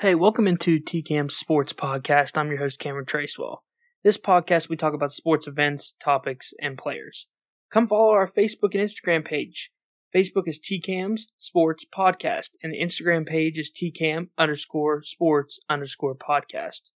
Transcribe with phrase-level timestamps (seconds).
[0.00, 2.36] Hey, welcome into TCAM Sports Podcast.
[2.36, 3.60] I'm your host, Cameron Tracewell.
[4.04, 7.28] This podcast, we talk about sports events, topics, and players.
[7.72, 9.70] Come follow our Facebook and Instagram page.
[10.14, 16.90] Facebook is TCAM's Sports Podcast, and the Instagram page is TCAM underscore sports underscore podcast.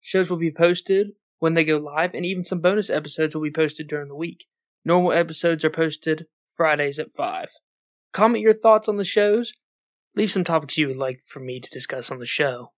[0.00, 3.50] Shows will be posted when they go live, and even some bonus episodes will be
[3.50, 4.44] posted during the week.
[4.84, 6.26] Normal episodes are posted
[6.56, 7.48] Fridays at 5.
[8.12, 9.52] Comment your thoughts on the shows.
[10.16, 12.72] Leave some topics you would like for me to discuss on the show.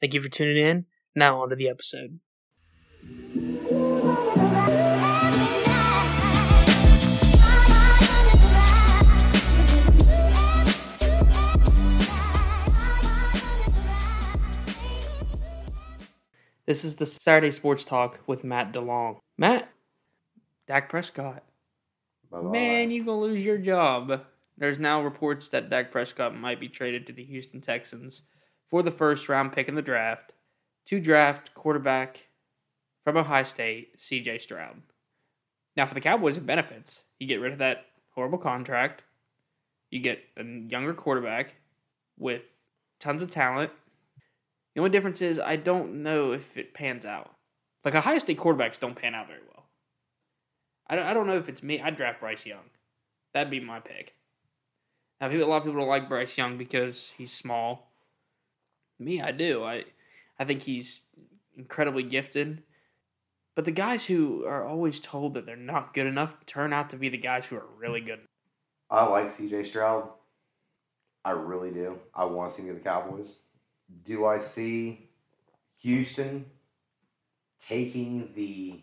[0.00, 0.86] Thank you for tuning in.
[1.12, 2.20] Now on to the episode.
[16.64, 19.18] This is the Saturday Sports Talk with Matt DeLong.
[19.36, 19.68] Matt,
[20.68, 21.42] Dak Prescott.
[22.30, 22.50] Bye-bye.
[22.50, 24.20] Man, you gonna lose your job.
[24.58, 28.22] There's now reports that Dak Prescott might be traded to the Houston Texans
[28.66, 30.32] for the first round pick in the draft
[30.86, 32.26] to draft quarterback
[33.04, 34.82] from Ohio State, CJ Stroud.
[35.76, 37.02] Now, for the Cowboys, it benefits.
[37.20, 39.04] You get rid of that horrible contract.
[39.90, 41.54] You get a younger quarterback
[42.18, 42.42] with
[42.98, 43.70] tons of talent.
[44.74, 47.30] The only difference is I don't know if it pans out.
[47.84, 49.66] Like Ohio State quarterbacks don't pan out very well.
[50.88, 51.80] I don't, I don't know if it's me.
[51.80, 52.70] I'd draft Bryce Young.
[53.32, 54.14] That'd be my pick.
[55.20, 57.90] Now, people, a lot of people don't like Bryce Young because he's small.
[58.98, 59.64] Me, I do.
[59.64, 59.84] I,
[60.38, 61.02] I think he's
[61.56, 62.62] incredibly gifted.
[63.56, 66.96] But the guys who are always told that they're not good enough turn out to
[66.96, 68.20] be the guys who are really good.
[68.90, 70.08] I like CJ Stroud.
[71.24, 71.98] I really do.
[72.14, 73.32] I want to see him get the Cowboys.
[74.04, 75.10] Do I see
[75.78, 76.46] Houston
[77.66, 78.80] taking the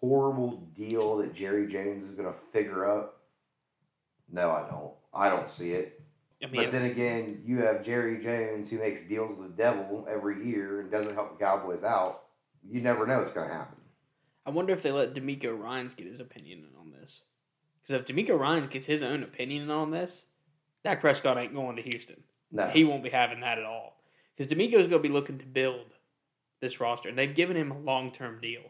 [0.00, 3.15] horrible deal that Jerry Jones is going to figure up?
[4.30, 4.92] No, I don't.
[5.14, 6.00] I don't see it.
[6.42, 10.06] I mean, But then again, you have Jerry Jones who makes deals with the devil
[10.10, 12.24] every year and doesn't help the Cowboys out.
[12.68, 13.78] You never know what's going to happen.
[14.44, 17.22] I wonder if they let DeMeco Ryans get his opinion on this.
[17.82, 20.24] Because if DeMeco Ryans gets his own opinion on this,
[20.84, 22.22] Dak Prescott ain't going to Houston.
[22.52, 22.68] No.
[22.68, 24.02] He won't be having that at all.
[24.36, 25.86] Because DeMeco's going to be looking to build
[26.60, 28.62] this roster, and they've given him a long term deal.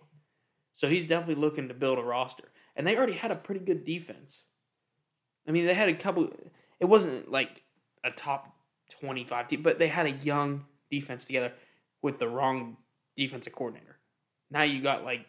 [0.74, 2.50] So he's definitely looking to build a roster.
[2.74, 4.44] And they already had a pretty good defense.
[5.48, 6.28] I mean, they had a couple,
[6.80, 7.62] it wasn't like
[8.04, 8.54] a top
[9.00, 11.52] 25 team, but they had a young defense together
[12.02, 12.76] with the wrong
[13.16, 13.96] defensive coordinator.
[14.50, 15.26] Now you got like,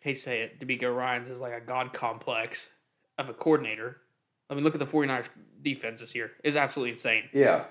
[0.00, 2.68] hey, say it, DeMeco Ryans is like a god complex
[3.18, 3.98] of a coordinator.
[4.48, 5.28] I mean, look at the 49ers
[5.62, 6.32] defense this year.
[6.42, 7.24] It's absolutely insane.
[7.32, 7.64] yeah.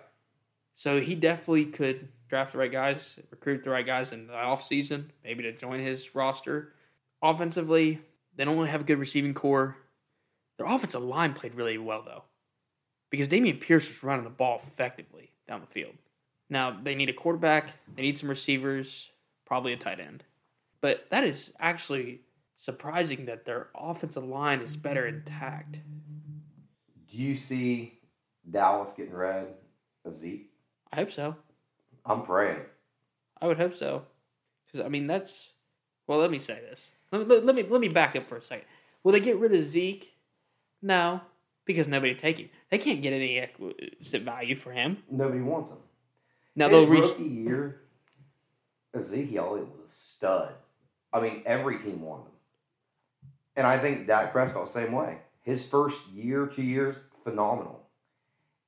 [0.75, 5.05] So he definitely could draft the right guys, recruit the right guys in the offseason,
[5.25, 6.73] maybe to join his roster.
[7.21, 7.99] Offensively,
[8.37, 9.75] they don't really have a good receiving core.
[10.59, 12.23] Their offensive line played really well, though,
[13.09, 15.95] because Dameon Pierce was running the ball effectively down the field.
[16.49, 19.09] Now, they need a quarterback, they need some receivers,
[19.45, 20.25] probably a tight end.
[20.81, 22.21] But that is actually
[22.57, 25.77] surprising that their offensive line is better intact.
[27.09, 27.97] Do you see
[28.51, 29.47] Dallas getting rid
[30.03, 30.51] of Zeke?
[30.91, 31.37] I hope so.
[32.05, 32.59] I'm praying.
[33.41, 34.03] I would hope so.
[34.65, 35.53] Because I mean, that's
[36.05, 36.19] well.
[36.19, 36.91] Let me say this.
[37.13, 38.65] Let let, let me let me back up for a second.
[39.03, 40.13] Will they get rid of Zeke?
[40.81, 41.21] No,
[41.65, 42.49] because nobody take him.
[42.69, 45.03] They can't get any exit value for him.
[45.09, 45.77] Nobody wants him.
[46.55, 47.03] Now His they'll reach.
[47.03, 47.81] rookie year,
[48.93, 50.53] Ezekiel it was a stud.
[51.13, 52.31] I mean, every team wanted him,
[53.55, 55.19] and I think Dak Prescott same way.
[55.41, 57.87] His first year, two years, phenomenal,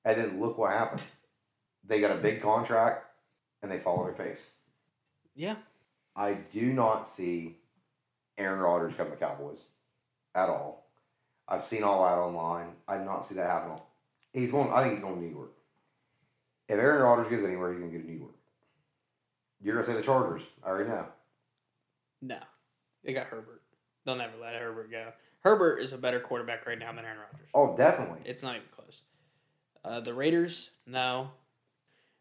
[0.06, 1.02] and then look what happened.
[1.88, 3.06] They got a big contract,
[3.62, 4.46] and they fall on their face.
[5.36, 5.56] Yeah,
[6.16, 7.58] I do not see
[8.38, 9.64] Aaron Rodgers coming to Cowboys
[10.36, 10.81] at all.
[11.52, 12.68] I've seen all that online.
[12.88, 13.74] I did not see that happen.
[14.32, 14.72] He's going.
[14.72, 15.52] I think he's going to New York.
[16.70, 18.32] If Aaron Rodgers goes anywhere, he's going to go to New York.
[19.62, 20.42] You're going to say the Chargers.
[20.64, 21.06] I already know.
[22.22, 22.38] no,
[23.04, 23.62] they got Herbert.
[24.06, 25.12] They'll never let Herbert go.
[25.42, 27.48] Herbert is a better quarterback right now than Aaron Rodgers.
[27.54, 28.20] Oh, definitely.
[28.26, 29.02] It's not even close.
[29.84, 31.32] Uh, the Raiders, no.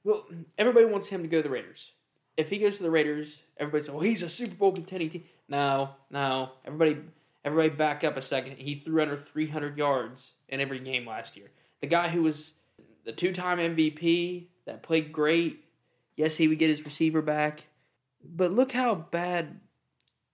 [0.02, 0.26] Well,
[0.58, 1.92] everybody wants him to go to the Raiders.
[2.36, 5.24] If he goes to the Raiders, everybody says, "Well, he's a Super Bowl contending team."
[5.48, 6.50] No, no.
[6.64, 7.02] Everybody,
[7.44, 8.56] everybody, back up a second.
[8.58, 11.50] He threw under 300 yards in every game last year.
[11.80, 12.52] The guy who was
[13.04, 15.64] the two-time MVP that played great.
[16.16, 17.64] Yes, he would get his receiver back,
[18.22, 19.60] but look how bad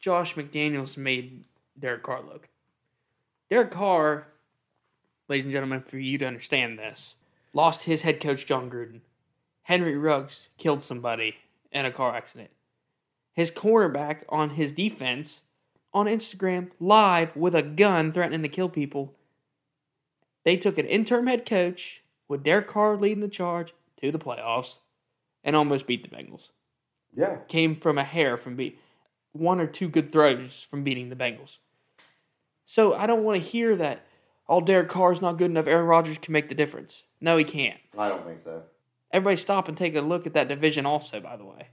[0.00, 1.44] Josh McDaniels made
[1.78, 2.48] Derek Carr look.
[3.48, 4.26] Derek Carr
[5.28, 7.14] ladies and gentlemen, for you to understand this,
[7.52, 9.00] lost his head coach, Jon Gruden.
[9.62, 11.36] Henry Ruggs killed somebody
[11.72, 12.50] in a car accident.
[13.32, 15.40] His cornerback on his defense
[15.96, 19.14] on Instagram live with a gun threatening to kill people.
[20.44, 23.72] They took an interim head coach with Derek Carr leading the charge
[24.02, 24.76] to the playoffs,
[25.42, 26.50] and almost beat the Bengals.
[27.16, 27.36] Yeah.
[27.48, 28.78] Came from a hair from beat
[29.32, 31.58] one or two good throws from beating the Bengals.
[32.66, 34.04] So I don't want to hear that
[34.46, 35.66] all Derek Carr's not good enough.
[35.66, 37.04] Aaron Rodgers can make the difference.
[37.22, 37.80] No, he can't.
[37.96, 38.64] I don't think so.
[39.12, 41.68] Everybody stop and take a look at that division also, by the way.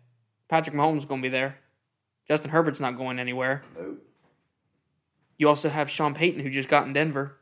[0.48, 1.58] Patrick Mahomes is going to be there.
[2.28, 3.64] Justin Herbert's not going anywhere.
[3.78, 4.02] Nope.
[5.38, 7.38] You also have Sean Payton, who just got in Denver.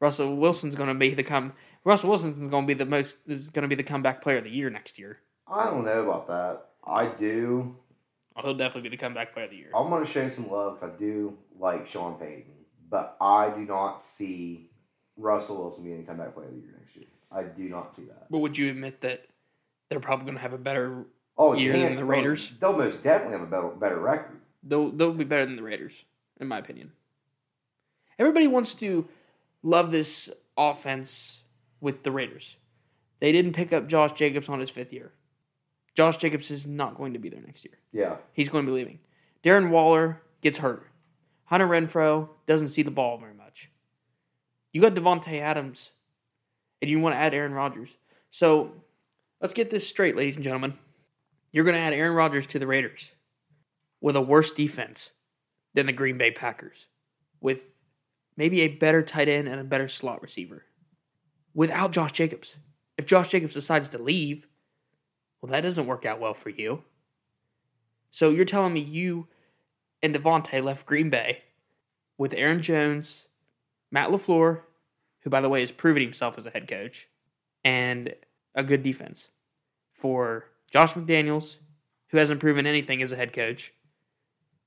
[0.00, 1.52] Russell Wilson's going to be the come.
[1.84, 3.16] Russell Wilson's going to be the most.
[3.26, 5.20] Is going to be the comeback player of the year next year.
[5.46, 6.66] I don't know about that.
[6.86, 7.76] I do.
[8.36, 9.70] Oh, he'll definitely be the comeback player of the year.
[9.74, 10.82] I'm going to show some love.
[10.82, 12.52] I do like Sean Payton,
[12.90, 14.70] but I do not see
[15.16, 17.06] Russell Wilson being the comeback player of the year next year.
[17.30, 18.30] I do not see that.
[18.30, 19.26] But would you admit that
[19.88, 21.04] they're probably going to have a better?
[21.36, 22.52] Oh, Year yeah, than the Raiders?
[22.60, 24.40] They'll, they'll most definitely have a better, better record.
[24.62, 26.04] They'll they'll be better than the Raiders,
[26.44, 26.92] in my opinion.
[28.18, 29.08] Everybody wants to
[29.62, 31.40] love this offense
[31.80, 32.56] with the Raiders.
[33.20, 35.12] They didn't pick up Josh Jacobs on his fifth year.
[35.94, 37.78] Josh Jacobs is not going to be there next year.
[37.92, 38.16] Yeah.
[38.32, 38.98] He's going to be leaving.
[39.44, 40.86] Darren Waller gets hurt.
[41.44, 43.70] Hunter Renfrow doesn't see the ball very much.
[44.72, 45.90] You got Davante Adams,
[46.82, 47.90] and you want to add Aaron Rodgers.
[48.30, 48.72] So
[49.40, 50.74] let's get this straight, ladies and gentlemen.
[51.52, 53.12] You're going to add Aaron Rodgers to the Raiders
[54.00, 55.12] with a worse defense
[55.74, 56.86] than the Green Bay Packers,
[57.40, 57.74] with
[58.36, 60.64] maybe a better tight end and a better slot receiver,
[61.52, 62.56] without Josh Jacobs.
[62.96, 64.46] If Josh Jacobs decides to leave,
[65.40, 66.82] well, that doesn't work out well for you.
[68.10, 69.26] So you're telling me you
[70.02, 71.42] and Davante left Green Bay
[72.16, 73.26] with Aaron Jones,
[73.90, 74.60] Matt LaFleur,
[75.20, 77.08] who, by the way, has proven himself as a head coach,
[77.64, 78.14] and
[78.54, 79.28] a good defense
[79.92, 81.56] for Josh McDaniels,
[82.08, 83.72] who hasn't proven anything as a head coach.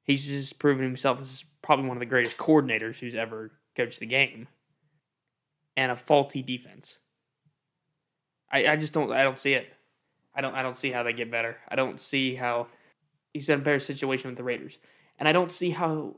[0.07, 4.05] He's just proven himself as probably one of the greatest coordinators who's ever coached the
[4.05, 4.47] game,
[5.75, 6.97] and a faulty defense.
[8.49, 9.67] I, I just don't I don't see it.
[10.33, 11.57] I don't I don't see how they get better.
[11.67, 12.67] I don't see how
[13.33, 14.79] he's in a better situation with the Raiders.
[15.19, 16.15] And I don't see how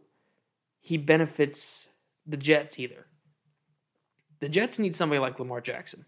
[0.79, 1.87] he benefits
[2.27, 3.07] the Jets either.
[4.39, 6.05] The Jets need somebody like Lamar Jackson.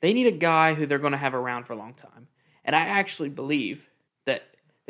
[0.00, 2.28] They need a guy who they're going to have around for a long time.
[2.64, 3.89] And I actually believe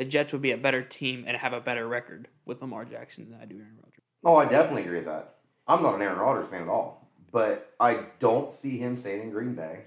[0.01, 3.29] the Jets would be a better team and have a better record with Lamar Jackson
[3.29, 4.01] than I do Aaron Rodgers.
[4.25, 5.35] Oh, I definitely agree with that.
[5.67, 9.29] I'm not an Aaron Rodgers fan at all, but I don't see him staying in
[9.29, 9.81] Green Bay.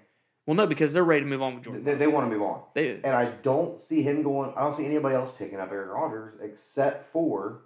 [0.47, 1.83] Well, no, because they're ready to move on with Jordan.
[1.83, 2.63] They, they want to move on.
[2.75, 4.53] They, And I don't see him going.
[4.57, 7.63] I don't see anybody else picking up Aaron Rodgers except for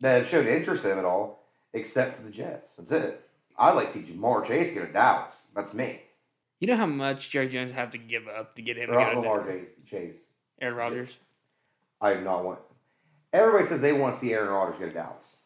[0.00, 1.44] that showed interest in him at all,
[1.74, 2.76] except for the Jets.
[2.76, 3.20] That's it.
[3.58, 5.42] I'd like to see Ja'Marr Chase go to Dallas.
[5.54, 6.00] That's me.
[6.58, 9.10] you know how much Jerry Jones have to give up to get him to go
[9.12, 10.22] to Lamar J- Chase.
[10.62, 11.18] Aaron Rodgers?
[12.02, 12.58] I do not want.
[13.32, 15.36] Everybody says they want to see Aaron Rodgers go to Dallas.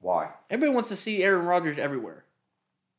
[0.00, 0.28] Why?
[0.50, 2.24] Everybody wants to see Aaron Rodgers everywhere.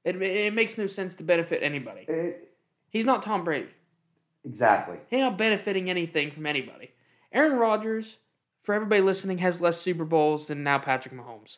[0.04, 2.02] It, it makes no sense to benefit anybody.
[2.08, 2.52] It,
[2.90, 3.70] He's not Tom Brady.
[4.44, 4.98] exactly.
[5.10, 6.92] He's not benefiting anything from anybody.
[7.32, 8.18] Aaron Rodgers,
[8.64, 11.58] for everybody listening, has less Super Bowls than now Patrick Mahomes.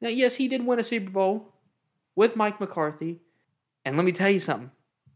[0.00, 1.52] Now, yes, he did win a Super Bowl
[2.16, 3.20] with Mike McCarthy.
[3.84, 4.70] And let me tell you something.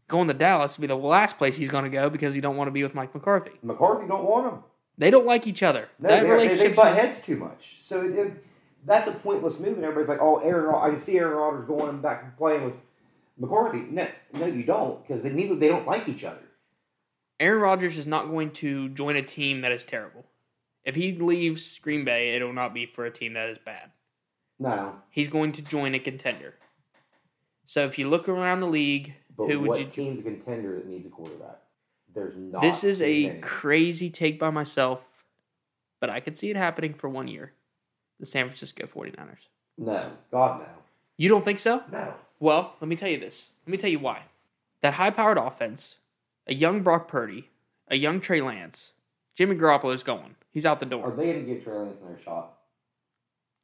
[0.09, 2.57] Going to Dallas would be the last place he's going to go because he don't
[2.57, 3.51] want to be with Mike McCarthy.
[3.63, 4.59] McCarthy don't want him.
[4.97, 5.89] They don't like each other.
[5.99, 7.77] No, that they, they, butt heads too much.
[7.81, 8.45] So it, it,
[8.85, 11.67] that's a pointless move, and everybody's like, "Oh, Aaron, Rod- I can see Aaron Rodgers
[11.67, 12.75] going back and playing with
[13.37, 16.41] McCarthy." No, no, you don't, because they neither they don't like each other.
[17.39, 20.25] Aaron Rodgers is not going to join a team that is terrible.
[20.83, 23.91] If he leaves Green Bay, it'll not be for a team that is bad.
[24.59, 26.53] No, He's going to join a contender.
[27.65, 29.85] So if you look around the league, but who would what you?
[29.87, 31.59] team's a contender that needs a quarterback?
[32.13, 32.61] There's not.
[32.61, 33.39] This is a many.
[33.41, 35.01] crazy take by myself,
[35.99, 37.53] but I could see it happening for one year.
[38.19, 39.47] The San Francisco 49ers.
[39.77, 40.67] no, God no,
[41.17, 41.83] You don't think so?
[41.91, 42.13] no.
[42.39, 43.47] Well, let me tell you this.
[43.65, 44.23] Let me tell you why.
[44.81, 45.97] That high powered offense,
[46.45, 47.49] a young Brock Purdy,
[47.87, 48.91] a young Trey Lance,
[49.35, 50.35] Jimmy Garoppolo is going.
[50.51, 51.05] He's out the door.
[51.05, 52.53] Are they going to give Trey Lance another shot?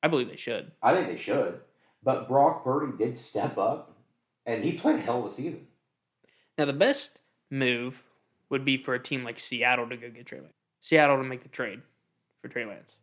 [0.01, 0.72] I believe they should.
[0.82, 1.60] I think they should.
[2.03, 3.96] But Brock Purdy did step up,
[4.46, 5.68] and he played a hell of a season.
[6.58, 7.20] Now, the best
[7.51, 8.03] move
[8.50, 10.53] would be for a team like Seattle to go get Trey Lance.
[10.82, 11.82] Seattle to make the trade
[12.41, 12.96] for Trey Lance.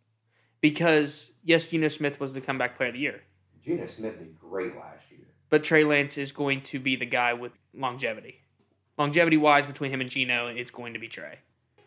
[0.60, 3.22] Because, yes, Geno Smith was the comeback player of the year,
[3.64, 5.20] Geno Smith did great last year.
[5.50, 8.40] but Trey Lance is going to be the guy with longevity.
[8.98, 11.38] Longevity wise, between him and Geno, it's going to be Trey.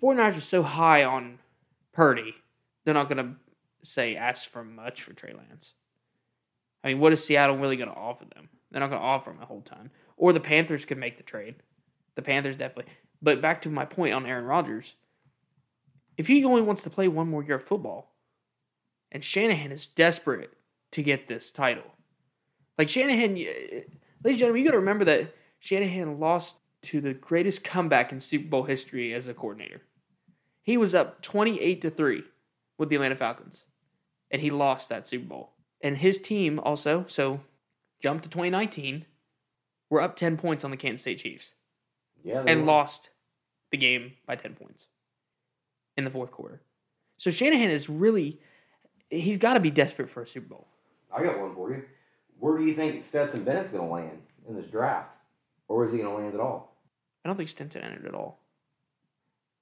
[0.02, 1.40] 49ers are so high on
[1.92, 2.36] Purdy,
[2.86, 3.36] they're not going to
[3.82, 5.74] say ask for much for Trey Lance.
[6.84, 8.50] I mean, what is Seattle really going to offer them?
[8.72, 9.90] They're not going to offer him the whole time.
[10.16, 11.56] Or the Panthers could make the trade.
[12.16, 12.94] The Panthers definitely.
[13.22, 14.96] But back to my point on Aaron Rodgers.
[16.18, 18.14] If he only wants to play one more year of football,
[19.12, 20.54] and Shanahan is desperate
[20.92, 21.84] to get this title,
[22.78, 23.86] like Shanahan, uh, ladies
[24.24, 28.48] and gentlemen, you got to remember that Shanahan lost to the greatest comeback in Super
[28.48, 29.82] Bowl history as a coordinator.
[30.62, 32.24] He was up 28 to 3
[32.78, 33.66] with the Atlanta Falcons,
[34.32, 35.52] and he lost that Super Bowl.
[35.82, 37.42] And his team also, so
[38.02, 39.06] jumped to 2019,
[39.90, 41.54] were up 10 points on the Kansas State Chiefs
[42.24, 42.68] Yeah, and were.
[42.68, 43.10] lost
[43.72, 44.86] the game by 10 points
[45.98, 46.62] in the fourth quarter.
[47.18, 48.40] So Shanahan is really,
[49.10, 50.68] he's got to be desperate for a Super Bowl.
[51.14, 51.84] I got one for you.
[52.40, 55.12] Where do you think Stetson Bennett's going to land in this draft,
[55.68, 56.78] or is he going to land at all?
[57.24, 58.40] I don't think Stetson entered at all.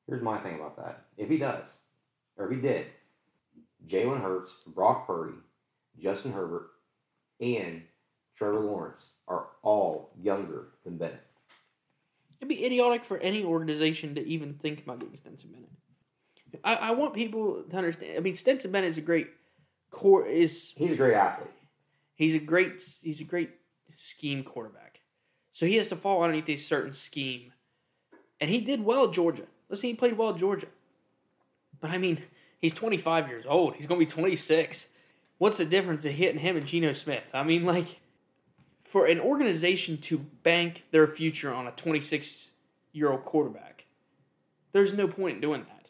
[0.08, 1.06] Here's my thing about that.
[1.18, 1.78] If he does,
[2.38, 2.86] or if he did,
[3.88, 5.38] Jalen Hurts, Brock Purdy,
[6.00, 6.68] Justin Herbert,
[7.42, 7.82] and
[8.36, 11.27] Trevor Lawrence are all younger than Bennett.
[12.40, 15.70] It'd be idiotic for any organization to even think about getting Stetson Bennett.
[16.64, 18.18] I, I want people to understand.
[18.18, 19.28] I mean, Stetson Bennett is a great
[19.92, 20.26] core.
[20.26, 21.50] Is He's a great athlete.
[22.16, 23.52] he's a great he's a great
[23.96, 25.02] scheme quarterback.
[25.52, 27.52] So he has to fall underneath a certain scheme,
[28.40, 29.44] and he did well at Georgia.
[29.70, 30.68] Listen, he played well at Georgia.
[31.82, 32.22] But I mean,
[32.60, 33.76] he's 25 years old.
[33.76, 34.88] He's going to be 26.
[35.40, 37.24] What's the difference of hitting him and Geno Smith?
[37.34, 38.00] I mean, like,
[38.88, 42.50] for an organization to bank their future on a 26
[42.94, 43.86] year old quarterback,
[44.72, 45.88] there's no point in doing that.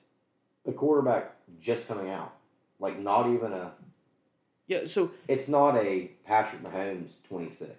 [0.65, 2.33] The quarterback just coming out,
[2.79, 3.71] like not even a.
[4.67, 7.71] Yeah, so It's not a Patrick Mahomes twenty six.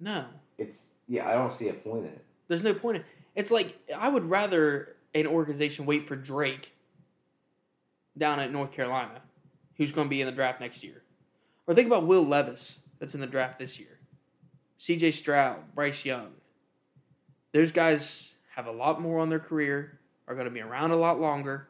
[0.00, 0.24] no,
[0.58, 1.28] It's yeah.
[1.28, 2.24] I don't see a point in it.
[2.48, 2.96] there's no point.
[2.96, 3.06] In, it.
[3.36, 6.72] it's like I would rather an organization wait for Drake
[8.18, 9.20] down at North Carolina,
[9.76, 11.02] who's going to be in the draft next year,
[11.68, 13.96] or think about Will Levis that's in the draft this year,
[14.80, 15.10] C.J.
[15.10, 16.28] Stroud, Bryce Young.
[17.52, 20.96] Those guys have a lot more on their career, are going to be around a
[20.96, 21.68] lot longer,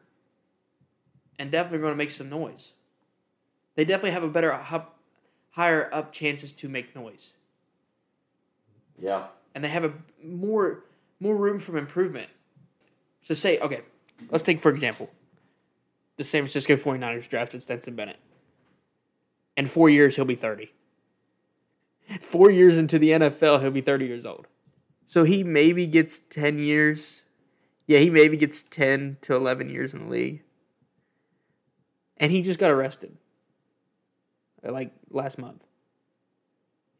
[1.36, 2.70] and definitely going to make some noise.
[3.74, 4.52] They definitely have a better,
[5.50, 7.32] higher up chances to make noise
[8.96, 9.26] Yeah.
[9.56, 9.92] and they have a
[10.24, 10.84] more
[11.18, 12.28] more room for improvement.
[13.22, 13.80] So say, okay,
[14.30, 15.10] let's take for example,
[16.16, 18.18] the San Francisco 49ers drafted Stetson Bennett.
[19.56, 20.70] In four years, he'll be 30.
[22.20, 24.46] Four years into the NFL, he'll be 30 years old.
[25.06, 27.22] So he maybe gets 10 years.
[27.86, 30.42] Yeah, he maybe gets 10 to 11 years in the league.
[32.16, 33.16] And he just got arrested.
[34.62, 35.64] Like last month.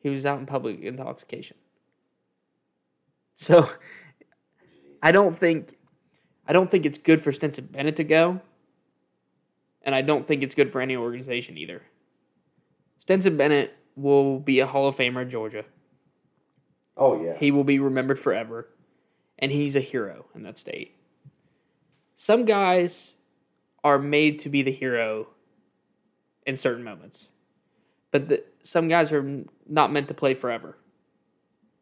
[0.00, 1.57] He was out in public intoxication.
[3.37, 3.71] So
[5.02, 5.76] I don't think
[6.47, 8.40] I don't think it's good for Stetson Bennett to go.
[9.83, 11.83] And I don't think it's good for any organization either.
[12.99, 15.64] Stetson Bennett will be a Hall of Famer at Georgia.
[16.97, 17.37] Oh yeah.
[17.38, 18.69] He will be remembered forever.
[19.38, 20.97] And he's a hero in that state.
[22.16, 23.14] Some guys
[23.83, 25.28] are made to be the hero
[26.47, 27.28] in certain moments.
[28.11, 30.76] But the, some guys are not meant to play forever.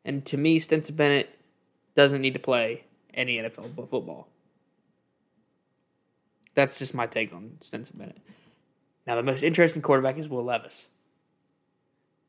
[0.04, 1.30] And to me, Stetson Bennett
[1.96, 4.28] doesn't need to play any NFL fo- football.
[6.54, 8.18] That's just my take on Stetson Bennett.
[9.06, 10.88] Now, the most interesting quarterback is Will Levis.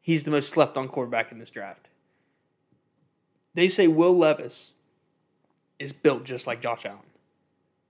[0.02, 1.88] He's the most slept on quarterback in this draft.
[3.54, 4.74] They say Will Levis
[5.80, 7.00] is built just like Josh Allen,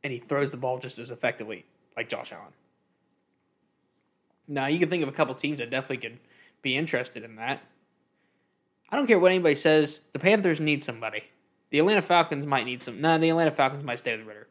[0.04, 2.54] and he throws the ball just as effectively like Josh Allen.
[4.48, 6.20] Now, you can think of a couple teams that definitely could
[6.62, 7.62] be interested in that.
[8.90, 10.02] I don't care what anybody says.
[10.12, 11.24] The Panthers need somebody.
[11.70, 13.00] The Atlanta Falcons might need some.
[13.00, 14.48] No, the Atlanta Falcons might stay with Ridder.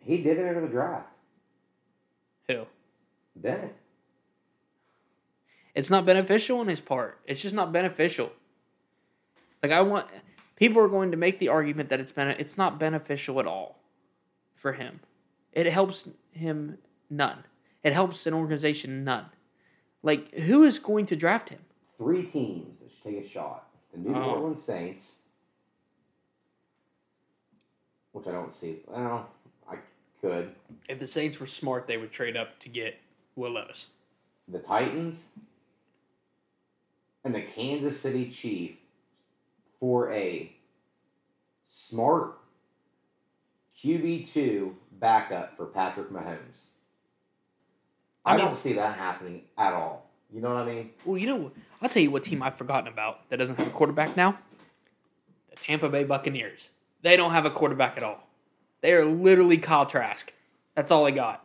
[0.00, 1.08] He did enter the draft.
[2.48, 2.66] Who?
[3.36, 3.74] Bennett.
[5.78, 7.20] It's not beneficial on his part.
[7.24, 8.32] It's just not beneficial.
[9.62, 10.08] Like I want
[10.56, 13.78] people are going to make the argument that it's been it's not beneficial at all
[14.56, 14.98] for him.
[15.52, 17.44] It helps him none.
[17.84, 19.26] It helps an organization none.
[20.02, 21.60] Like who is going to draft him?
[21.96, 23.68] Three teams that should take a shot.
[23.92, 24.30] The New Oh.
[24.34, 25.12] Orleans Saints,
[28.10, 28.80] which I don't see.
[28.88, 29.30] Well,
[29.70, 29.76] I
[30.20, 30.50] could.
[30.88, 32.96] If the Saints were smart, they would trade up to get
[33.36, 33.86] Will Levis.
[34.48, 35.22] The Titans
[37.28, 38.76] and the Kansas City Chief
[39.78, 40.50] for a
[41.68, 42.38] smart
[43.76, 46.68] QB2 backup for Patrick Mahomes.
[48.24, 50.08] I, I mean- don't see that happening at all.
[50.32, 50.90] You know what I mean?
[51.04, 53.70] Well, you know, I'll tell you what team I've forgotten about that doesn't have a
[53.70, 54.38] quarterback now.
[55.50, 56.68] The Tampa Bay Buccaneers.
[57.02, 58.26] They don't have a quarterback at all.
[58.82, 60.32] They are literally Kyle Trask.
[60.74, 61.44] That's all they got.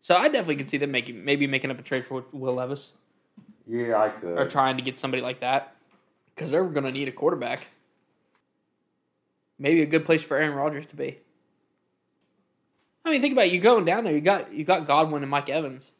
[0.00, 2.92] So I definitely could see them making maybe making up a trade for Will Levis
[3.66, 4.38] Yeah, I could.
[4.38, 5.74] or trying to get somebody like that
[6.34, 7.66] because they're going to need a quarterback.
[9.58, 11.18] Maybe a good place for Aaron Rodgers to be.
[13.04, 13.52] I mean, think about it.
[13.52, 14.12] You going down there.
[14.12, 15.92] You got you got Godwin and Mike Evans.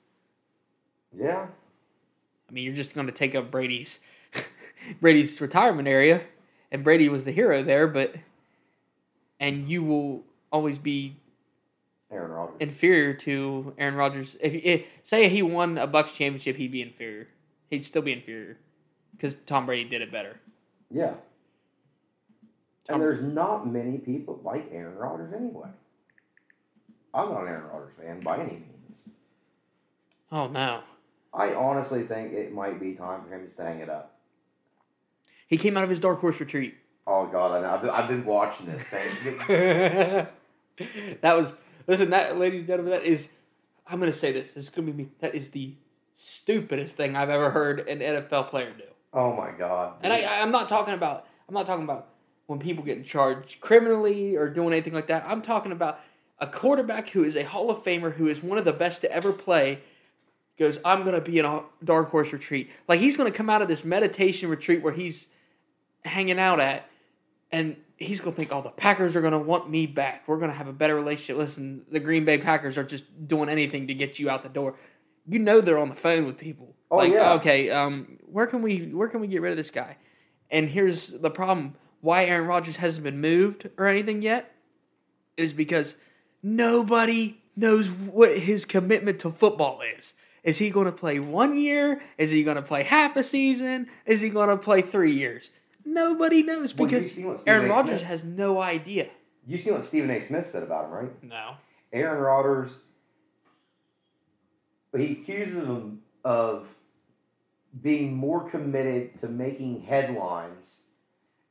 [1.16, 1.46] yeah.
[2.48, 3.98] I mean, you're just going to take up Brady's
[5.00, 6.20] Brady's retirement area,
[6.70, 7.88] and Brady was the hero there.
[7.88, 8.14] But
[9.40, 11.16] and you will always be
[12.10, 12.56] Aaron Rodgers.
[12.60, 14.36] inferior to Aaron Rodgers.
[14.40, 17.26] If, if say he won a Bucks championship, he'd be inferior.
[17.70, 18.58] He'd still be inferior
[19.12, 20.38] because Tom Brady did it better.
[20.90, 21.14] yeah.
[22.86, 25.68] Tom- And there's not many people like Aaron Rodgers anyway.
[27.12, 29.08] I'm not an Aaron Rodgers fan by any means.
[30.30, 30.82] Oh no,
[31.34, 34.16] I honestly think it might be time for him to hang it up.
[35.48, 36.74] he came out of his dark horse retreat.
[37.08, 37.70] Oh God, I know.
[37.70, 40.26] I've been, I've been watching this thing.
[41.22, 41.54] that was
[41.86, 43.28] listen, that ladies and gentlemen, that is.
[43.88, 44.52] I'm gonna say this.
[44.52, 45.08] This is gonna be me.
[45.20, 45.74] That is the
[46.16, 48.84] stupidest thing I've ever heard an NFL player do.
[49.12, 49.94] oh my God.
[50.02, 51.26] And I, I'm not talking about.
[51.48, 52.08] I'm not talking about
[52.46, 55.24] when people get charged criminally or doing anything like that.
[55.26, 56.00] I'm talking about
[56.38, 59.12] a quarterback who is a Hall of Famer, who is one of the best to
[59.12, 59.80] ever play.
[60.58, 62.70] Goes, I'm going to be in a dark horse retreat.
[62.88, 65.26] Like he's going to come out of this meditation retreat where he's
[66.04, 66.88] hanging out at,
[67.52, 70.26] and he's going to think, oh, the Packers are going to want me back.
[70.26, 71.36] We're going to have a better relationship.
[71.36, 74.76] Listen, the Green Bay Packers are just doing anything to get you out the door.
[75.28, 76.74] You know they're on the phone with people.
[76.90, 77.32] Oh, like, yeah.
[77.34, 79.96] okay, um, where can we where can we get rid of this guy?
[80.50, 84.52] And here's the problem: why Aaron Rodgers hasn't been moved or anything yet
[85.36, 85.96] is because
[86.42, 90.14] nobody knows what his commitment to football is.
[90.44, 92.00] Is he going to play one year?
[92.18, 93.88] Is he going to play half a season?
[94.06, 95.50] Is he going to play three years?
[95.84, 97.74] Nobody knows because see what Stephen Aaron A.
[97.74, 99.08] Rodgers has no idea.
[99.46, 100.20] You see what Stephen A.
[100.20, 101.22] Smith said about him, right?
[101.22, 101.54] No.
[101.92, 102.72] Aaron Rodgers,
[104.94, 106.66] he accuses him of
[107.82, 110.76] being more committed to making headlines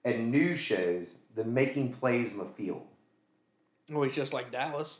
[0.03, 2.85] and news shows than making plays in the field.
[3.93, 4.97] Oh, he's just like Dallas.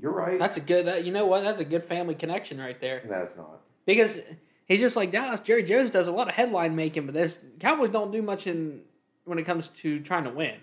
[0.00, 0.38] You're right.
[0.38, 0.86] That's a good.
[0.86, 1.42] That, you know what?
[1.42, 3.02] That's a good family connection right there.
[3.08, 3.60] no, it's not.
[3.84, 4.18] Because
[4.66, 5.40] he's just like Dallas.
[5.40, 8.80] Jerry Jones does a lot of headline making, but there's Cowboys don't do much in
[9.24, 10.56] when it comes to trying to win.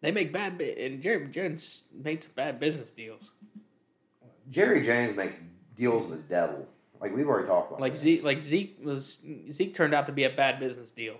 [0.00, 3.32] They make bad, and Jerry Jones made some bad business deals.
[4.50, 5.36] Jerry Jones makes
[5.76, 6.66] deals with the devil.
[7.00, 7.80] Like we've already talked about.
[7.80, 8.02] Like this.
[8.02, 9.18] Zeke, like Zeke was
[9.52, 11.16] Zeke turned out to be a bad business deal.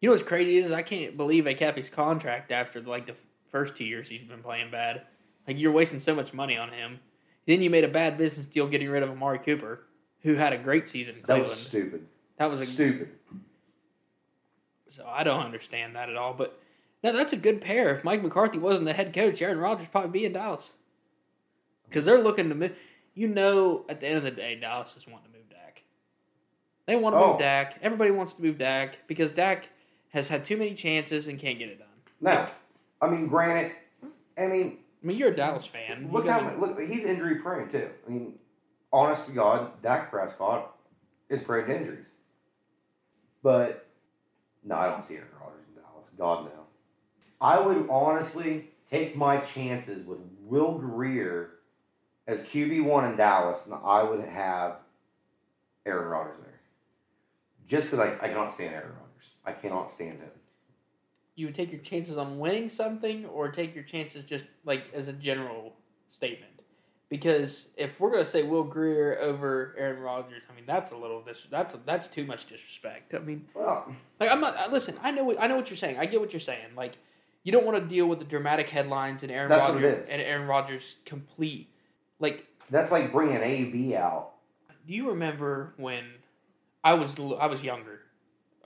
[0.00, 3.14] You know what's crazy is I can't believe they kept his contract after like the
[3.50, 5.02] first two years he's been playing bad.
[5.46, 7.00] Like you're wasting so much money on him.
[7.46, 9.86] Then you made a bad business deal getting rid of Amari Cooper,
[10.20, 11.46] who had a great season in Cleveland.
[11.46, 12.06] that was stupid.
[12.36, 13.08] that was a stupid.
[14.88, 16.34] So I don't understand that at all.
[16.34, 16.60] But
[17.02, 17.94] no, that's a good pair.
[17.94, 20.72] If Mike McCarthy wasn't the head coach, Aaron Rodgers probably be in Dallas.
[21.88, 22.76] Because they're looking to move.
[23.14, 25.82] You know, at the end of the day, Dallas is wanting to move Dak.
[26.86, 27.30] They want to Oh.
[27.32, 27.76] move Dak.
[27.82, 29.68] Everybody wants to move Dak because Dak
[30.10, 31.88] has had too many chances and can't get it done.
[32.20, 32.46] No,
[33.00, 33.72] I mean, granted,
[34.38, 36.08] I mean, I mean, you're a Dallas fan.
[36.12, 37.88] Look how look he's injury prone too.
[38.06, 38.38] I mean,
[38.92, 40.76] honest to God, Dak Prescott
[41.28, 42.06] is prone to injuries.
[43.42, 43.86] But
[44.64, 46.06] no, I don't see Aaron Rodgers in Dallas.
[46.18, 46.64] God no.
[47.40, 51.50] I would honestly take my chances with Will Grier
[52.28, 54.76] as QB one in Dallas, and I would have
[55.84, 56.60] Aaron Rodgers there.
[57.66, 59.30] Just because I, I cannot stand Aaron Rodgers.
[59.44, 60.30] I cannot stand him.
[61.34, 65.08] you would take your chances on winning something or take your chances just like as
[65.08, 65.72] a general
[66.08, 66.52] statement
[67.08, 70.96] because if we're going to say Will Grier over Aaron Rodgers I mean that's a
[70.96, 74.96] little dis- that's that's too much disrespect I mean Well, like I'm not uh, listen
[75.02, 76.94] I know what, I know what you're saying I get what you're saying like
[77.44, 80.08] you don't want to deal with the dramatic headlines and Aaron That's what it Rodgers
[80.08, 81.68] and Aaron Rodgers complete
[82.20, 84.30] like that's like bringing AB out.
[84.86, 86.04] do you remember when
[86.84, 88.00] I was l- I was younger?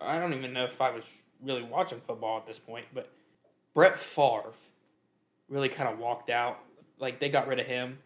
[0.01, 1.05] I don't even know if I was
[1.43, 3.09] really watching football at this point, but
[3.75, 4.53] Brett Favre
[5.49, 6.59] really kind of walked out.
[6.99, 7.99] Like they got rid of him,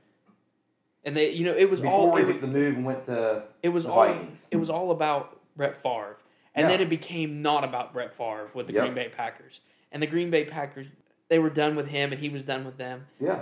[1.05, 3.07] and they you know it was all Before he it, took the move and went
[3.07, 4.47] to it was the all Vikings.
[4.51, 6.17] it was all about Brett Favre,
[6.55, 6.69] and Yeah.
[6.77, 8.83] then it became not about Brett Favre with the Yep.
[8.83, 9.61] Green Bay Packers.
[9.93, 10.87] And the Green Bay Packers
[11.29, 13.07] they were done with him, and he was done with them.
[13.21, 13.41] yeah.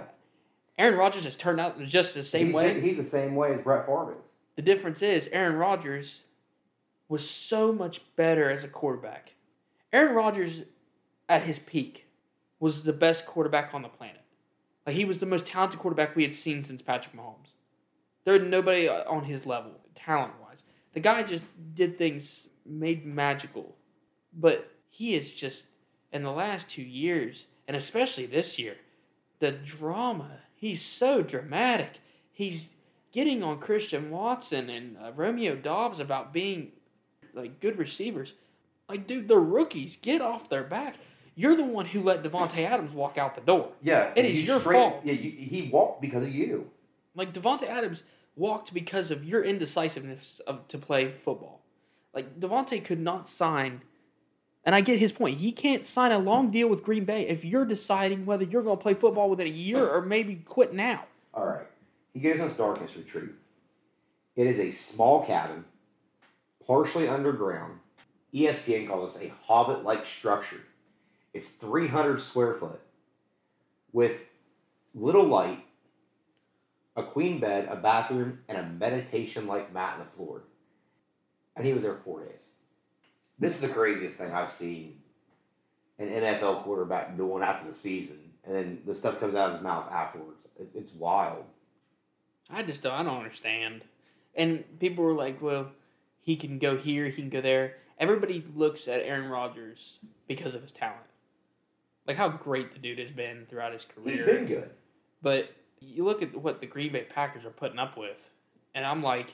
[0.79, 2.81] Aaron Rodgers has turned out just the same he's, way.
[2.81, 4.27] He's the same way as Brett Favre is.
[4.57, 6.21] The difference is Aaron Rodgers
[7.09, 9.35] was so much better as a quarterback.
[9.93, 10.63] Aaron Rodgers
[11.29, 12.07] at his peak
[12.61, 14.23] was the best quarterback on the planet.
[14.87, 17.53] Like he was the most talented quarterback we had seen since Patrick Mahomes.
[18.25, 20.63] There was nobody uh, on his level, talent wise.
[20.93, 23.77] The guy just did things made magical.
[24.33, 25.65] But he is just
[26.13, 28.77] in the last two years, and especially this year,
[29.41, 30.39] the drama.
[30.65, 31.91] He's so dramatic.
[32.33, 32.71] He's
[33.13, 36.73] getting on Christian Watson and uh, Romeo Doubs about being
[37.35, 38.33] like good receivers.
[38.89, 39.97] Like, dude, they're rookies.
[40.01, 40.95] Get off their back.
[41.35, 43.73] You're the one who let Davante Adams walk out the door.
[43.83, 45.01] Yeah, it is you your straight- fault.
[45.05, 46.71] Yeah, you, he walked because of you.
[47.15, 48.03] Like Davante Adams
[48.35, 51.61] walked because of your indecisiveness of to play football.
[52.15, 53.83] Like Davante could not sign
[54.65, 55.37] And I get his point.
[55.37, 58.79] He can't sign a long deal with Green Bay if you're deciding whether you're going
[58.79, 61.05] to play football within a year or maybe quit now.
[61.35, 61.67] All right.
[62.15, 63.31] He gives us Darkness Retreat.
[64.37, 65.65] It is a small cabin,
[66.67, 67.79] partially underground.
[68.33, 70.61] ESPN calls this a hobbit like structure.
[71.35, 72.81] It's 300 square foot
[73.93, 74.23] with
[74.95, 75.65] little light,
[76.97, 80.43] a queen bed, a bathroom, and a meditation like mat on the floor.
[81.57, 82.49] And he was there four days.
[83.39, 84.99] This is the craziest thing I've seen
[85.99, 88.19] an NFL quarterback doing after the season.
[88.45, 90.39] And then the stuff comes out of his mouth afterwards.
[90.59, 91.45] It, it's wild.
[92.51, 93.85] I just don't, I don't understand.
[94.35, 95.69] And people were like, well,
[96.21, 97.77] he can go here, he can go there.
[97.99, 100.99] Everybody looks at Aaron Rodgers because of his talent.
[102.07, 104.17] Like how great the dude has been throughout his career.
[104.17, 104.71] He's been good.
[105.23, 108.31] But you look at what the Green Bay Packers are putting up with,
[108.75, 109.33] and I'm like,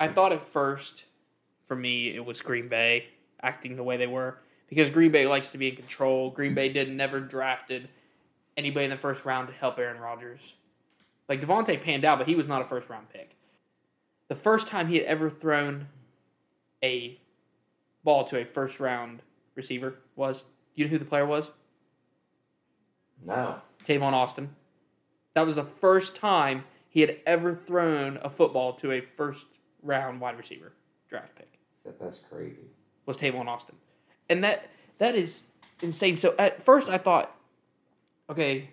[0.00, 1.04] I thought at first,
[1.72, 3.06] for me, it was Green Bay
[3.40, 4.36] acting the way they were
[4.68, 6.28] because Green Bay likes to be in control.
[6.28, 7.88] Green Bay did never drafted
[8.58, 10.52] anybody in the first round to help Aaron Rodgers.
[11.30, 13.36] Like Davante panned out, but he was not a first round pick.
[14.28, 15.86] The first time he had ever thrown
[16.84, 17.18] a
[18.04, 19.22] ball to a first round
[19.54, 21.52] receiver was, you know who the player was?
[23.24, 23.62] No.
[23.86, 24.54] Tavon Austin.
[25.32, 29.46] That was the first time he had ever thrown a football to a first
[29.82, 30.74] round wide receiver
[31.08, 31.51] draft pick.
[31.84, 32.56] That, that's crazy.
[33.06, 33.74] Was table Tavon Austin.
[34.28, 35.44] And that that is
[35.80, 36.16] insane.
[36.16, 37.34] So at first I thought,
[38.30, 38.70] okay,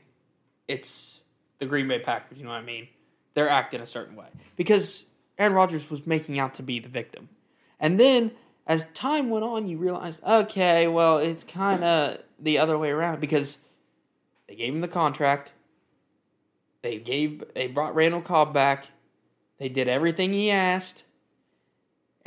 [0.67, 1.21] it's
[1.59, 2.87] the Green Bay Packers, you know what I mean?
[3.33, 4.27] They're acting a certain way.
[4.55, 5.05] Because
[5.37, 7.29] Aaron Rodgers was making out to be the victim.
[7.79, 8.31] And then
[8.67, 13.19] as time went on, you realized, okay, well, it's kind of the other way around
[13.19, 13.57] because
[14.47, 15.51] they gave him the contract.
[16.81, 18.87] They gave they brought Randall Cobb back.
[19.57, 21.03] They did everything he asked.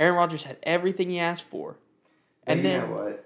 [0.02, 1.76] Aaron Rodgers had everything he asked for.
[2.44, 3.24] And And you then know what?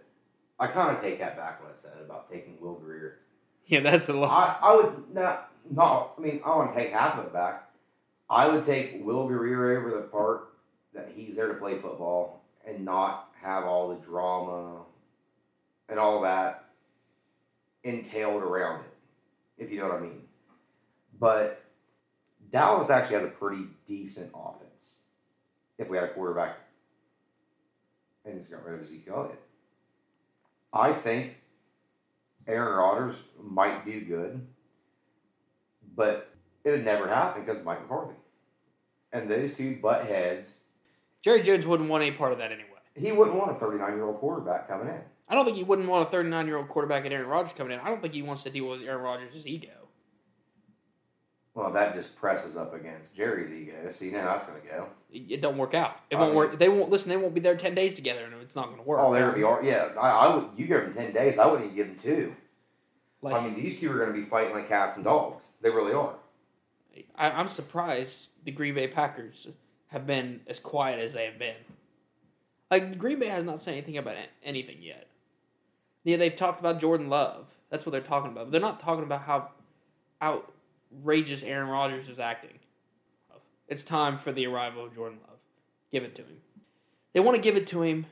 [0.61, 3.21] I kind of take that back what I said about taking Will Grier.
[3.65, 4.61] Yeah, that's a lot.
[4.63, 7.71] I, I would not, no, I mean, I want to take half of it back.
[8.29, 10.53] I would take Will Grier over the part
[10.95, 14.83] that he's there to play football and not have all the drama
[15.89, 16.67] and all that
[17.85, 20.23] entailed around it, if you know what I mean.
[21.19, 21.65] But
[22.51, 24.97] Dallas actually has a pretty decent offense
[25.79, 26.59] if we had a quarterback
[28.27, 29.43] and he's got rid of Ezekiel Elliott.
[30.73, 31.37] I think
[32.47, 34.47] Aaron Rodgers might do good,
[35.95, 36.35] but
[36.65, 38.15] it had never happened because of Mike McCarthy.
[39.13, 40.55] And those two butt heads,
[41.23, 42.67] Jerry Jones wouldn't want any part of that anyway.
[42.95, 45.01] he wouldn't want a 39 year old quarterback coming in.
[45.29, 47.73] I don't think he wouldn't want a 39 year old quarterback at Aaron Rodgers coming
[47.73, 47.81] in.
[47.81, 49.69] I don't think he wants to deal with Aaron Rodgers' ego.
[51.57, 53.91] Well, that just presses up against Jerry's ego.
[53.91, 54.89] So you know how that's going to go.
[55.11, 55.97] It, don't work out.
[56.11, 56.59] It I won't mean- work.
[56.59, 57.09] They won't listen.
[57.09, 59.01] They won't be there 10 days together, and it's not going to work.
[59.03, 59.65] Oh, there we are.
[59.65, 60.51] Yeah, I, I would.
[60.55, 61.39] You give them 10 days.
[61.39, 62.37] I wouldn't even give them two.
[63.23, 65.43] Like, I mean, these two are going to be fighting like cats and dogs.
[65.63, 66.15] They really are.
[67.17, 69.49] I, I'm surprised the Green Bay Packers
[69.89, 71.57] have been as quiet as they have been.
[72.71, 75.07] Like Green Bay has not said anything about anything yet.
[76.05, 77.47] Yeah, they've talked about Jordan Love.
[77.71, 78.47] That's what they're talking about.
[78.47, 79.49] But they're not talking about how
[80.97, 82.59] outrageous Aaron Rodgers is acting.
[83.69, 85.39] It's time for the arrival of Jordan Love.
[85.91, 86.37] Give it to him.
[87.13, 88.07] They want to give it to him,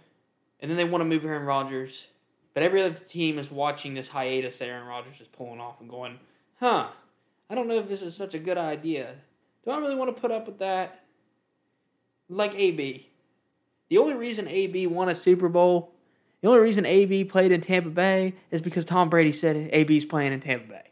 [0.60, 2.06] and then they want to move Aaron Rodgers.
[2.54, 5.90] But every other team is watching this hiatus that Aaron Rodgers is pulling off and
[5.90, 6.18] going,
[6.58, 6.88] huh,
[7.50, 9.14] I don't know if this is such a good idea.
[9.64, 11.00] Do I really want to put up with that?
[12.28, 13.08] Like AB.
[13.88, 15.92] The only reason AB won a Super Bowl,
[16.40, 20.32] the only reason AB played in Tampa Bay is because Tom Brady said AB's playing
[20.32, 20.82] in Tampa Bay.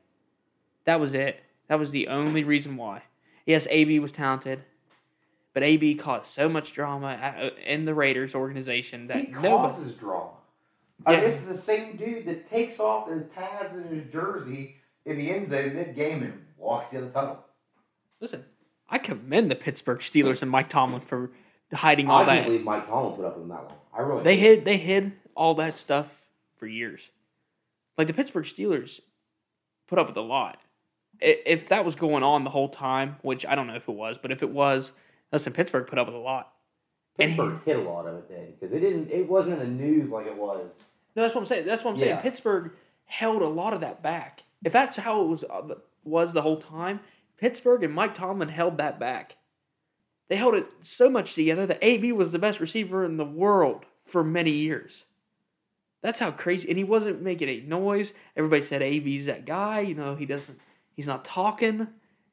[0.85, 1.43] That was it.
[1.69, 3.03] That was the only reason why.
[3.47, 4.63] Yes, AB was talented,
[5.55, 9.49] but AB caused so much drama uh, uh, in the Raiders organization that he nobody.
[9.49, 10.31] causes drama.
[11.05, 11.21] I Yeah.
[11.21, 15.17] mean, this is the same dude that takes off his pads and his jersey in
[15.19, 17.39] the end zone mid game and walks down the tunnel.
[18.21, 18.45] Listen,
[18.89, 21.33] I commend the Pittsburgh Steelers and Mike Tomlin for
[21.73, 22.33] hiding all I that.
[22.35, 23.73] can't believe Mike Tomlin put up with that long.
[23.93, 27.11] I really They hid they hid all that stuff for years.
[27.99, 29.01] Like the Pittsburgh Steelers
[29.89, 30.61] put up with a lot.
[31.23, 34.19] If that was going on the whole time, which I don't know if it was,
[34.21, 34.93] but if it was,
[35.33, 36.53] listen, Pittsburgh put up with a lot.
[37.19, 39.11] and he- Pittsburgh hit a lot of it then because it didn't.
[39.11, 40.71] It wasn't in the news like it was.
[41.15, 41.67] No, that's what I'm saying.
[41.67, 42.11] That's what I'm saying.
[42.11, 42.21] Yeah.
[42.21, 42.73] Pittsburgh
[43.05, 44.45] held a lot of that back.
[44.65, 47.01] If that's how it was uh, was the whole time,
[47.37, 49.37] Pittsburgh and Mike Tomlin held that back.
[50.29, 53.85] They held it so much together that AB was the best receiver in the world
[54.07, 55.05] for many years.
[56.01, 56.69] That's how crazy.
[56.69, 58.13] And he wasn't making any noise.
[58.37, 59.81] Everybody said AB's that guy.
[59.81, 60.59] You know, he doesn't.
[60.95, 61.89] He's not talking.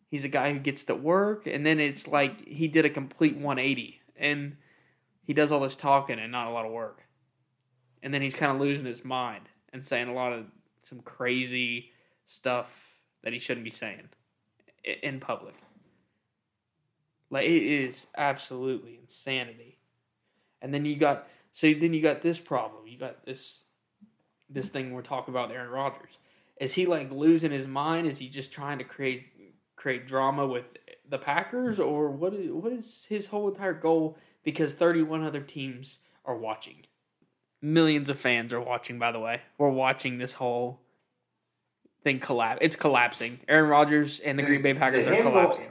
[0.09, 1.47] He's a guy who gets to work.
[1.47, 4.57] And then it's like he did a complete 180, and
[5.23, 7.03] he does all this talking and not a lot of work.
[8.03, 10.45] and then he's kind of losing his mind and saying a lot of
[10.83, 11.91] some crazy
[12.25, 12.71] stuff
[13.23, 14.07] that he shouldn't be saying
[15.03, 15.55] in public.
[17.29, 19.77] Like it is absolutely insanity.
[20.61, 22.87] And then you got so then you got this problem.
[22.87, 23.59] You got this
[24.49, 26.17] this thing we're talking about Aaron Rodgers.
[26.59, 28.05] Is he like losing his mind?
[28.07, 29.25] Is he just trying to create
[29.75, 30.73] create drama with
[31.07, 35.99] the Packers or what is what is his whole entire goal because 31 other teams
[36.25, 36.75] are watching.
[37.61, 39.41] Millions of fans are watching by the way.
[39.57, 40.81] We're watching this whole
[42.03, 42.59] thing collapse.
[42.61, 43.39] It's collapsing.
[43.47, 45.67] Aaron Rodgers and the Green Bay Packers The are collapsing.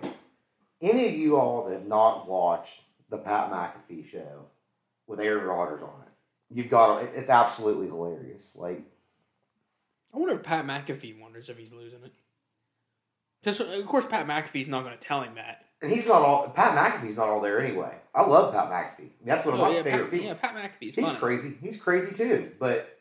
[0.81, 4.47] Any of you all that have not watched the Pat McAfee show
[5.07, 6.13] with Aaron Rodgers on it,
[6.55, 8.55] you've got it- it's absolutely hilarious.
[8.57, 8.83] Like
[10.15, 12.13] I wonder if Pat McAfee wonders if he's losing it.
[13.43, 15.65] Because of course Pat McAfee's not going to tell him that.
[15.81, 16.49] And he's not all.
[16.49, 17.95] Pat McAfee's not all there anyway.
[18.15, 19.11] I love Pat McAfee.
[19.25, 20.27] That's one of Oh, my yeah, favorite Pat, people.
[20.27, 21.19] yeah, Pat McAfee's he's funny.
[21.19, 21.55] crazy.
[21.63, 22.51] He's crazy too.
[22.59, 22.99] But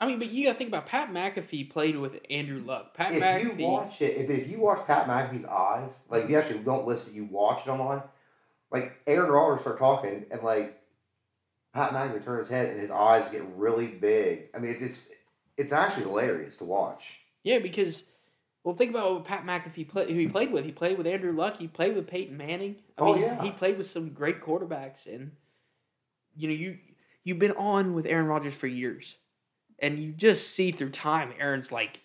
[0.00, 2.94] I mean, but you got to think about Pat McAfee played with Andrew Luck.
[2.94, 3.58] Pat if McAfee.
[3.60, 6.86] you watch it, if, if you watch Pat McAfee's eyes, like if you actually don't
[6.86, 8.02] listen, you watch it online.
[8.70, 10.78] Like Aaron Rodgers start talking, and like
[11.72, 14.50] Pat McAfee turns his head, and his eyes get really big.
[14.54, 15.00] I mean, it's it's,
[15.56, 17.18] it's actually hilarious to watch.
[17.42, 18.02] yeah, because
[18.64, 20.64] well, think about what Pat McAfee play, who he played with.
[20.64, 21.58] He played with Andrew Luck.
[21.58, 22.76] He played with Peyton Manning.
[22.96, 23.42] I Oh, mean, yeah.
[23.42, 25.32] he played with some great quarterbacks, and
[26.36, 26.78] you know you
[27.24, 29.16] you've been on with Aaron Rodgers for years,
[29.80, 32.00] and you just see through time Aaron's like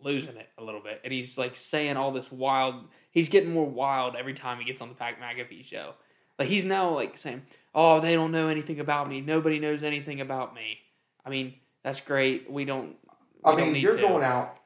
[0.00, 2.84] losing it a little bit, and he's like saying all this wild.
[3.10, 5.94] He's getting more wild every time he gets on the Pat McAfee show.
[6.38, 7.42] Like he's now like saying,
[7.74, 9.20] "Oh, they don't know anything about me.
[9.20, 10.78] Nobody knows anything about me."
[11.24, 11.54] I mean,
[11.86, 12.50] that's great.
[12.50, 12.88] We don't.
[12.88, 14.02] We I don't mean, need you're to.
[14.02, 14.56] going out.